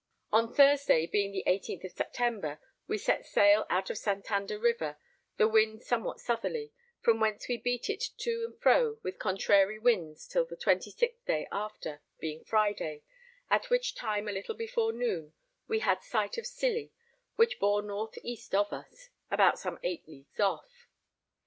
[0.31, 4.97] On Thursday, being the 18th day of September, we set sail out of Santander River,
[5.37, 10.27] the wind somewhat southerly, from whence we beat it to and fro with contrary winds
[10.27, 13.03] till the 26th day after, being Friday,
[13.51, 15.33] at which time a little before noon
[15.67, 16.91] we had sight of Scilly,
[17.35, 20.87] which bore north east of us, about some 8 leagues off.